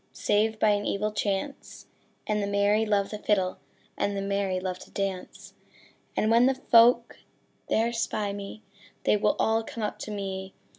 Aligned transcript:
Save 0.13 0.57
by 0.59 0.69
an 0.69 0.83
evil 0.83 1.11
chance, 1.11 1.85
And 2.25 2.41
the 2.41 2.47
merry 2.47 2.87
love 2.87 3.11
the 3.11 3.19
fiddle 3.19 3.59
And 3.95 4.17
the 4.17 4.21
merry 4.23 4.59
love 4.59 4.79
to 4.79 4.89
dance: 4.89 5.53
And 6.17 6.31
when 6.31 6.47
the 6.47 6.55
folk 6.55 7.19
there 7.69 7.93
spy 7.93 8.33
me, 8.33 8.63
They 9.03 9.15
will 9.15 9.35
all 9.37 9.61
come 9.63 9.83
up 9.83 9.99
to 9.99 10.09
me. 10.09 10.55